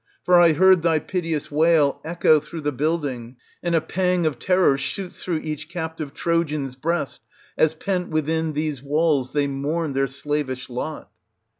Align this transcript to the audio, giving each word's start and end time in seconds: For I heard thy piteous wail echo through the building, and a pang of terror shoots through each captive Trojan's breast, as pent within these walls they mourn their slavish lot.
For 0.23 0.39
I 0.39 0.53
heard 0.53 0.81
thy 0.81 0.97
piteous 0.97 1.51
wail 1.51 2.01
echo 2.03 2.39
through 2.39 2.61
the 2.61 2.71
building, 2.71 3.35
and 3.61 3.75
a 3.75 3.81
pang 3.81 4.25
of 4.25 4.39
terror 4.39 4.75
shoots 4.75 5.21
through 5.21 5.41
each 5.43 5.69
captive 5.69 6.15
Trojan's 6.15 6.75
breast, 6.75 7.21
as 7.55 7.75
pent 7.75 8.09
within 8.09 8.53
these 8.53 8.81
walls 8.81 9.33
they 9.33 9.45
mourn 9.45 9.93
their 9.93 10.07
slavish 10.07 10.71
lot. 10.71 11.11